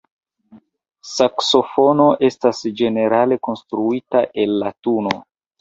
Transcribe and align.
Saksofono 1.09 2.09
estas 2.29 2.63
ĝenerale 2.81 3.39
konstruita 3.49 4.27
el 4.47 4.57
latuno. 4.65 5.17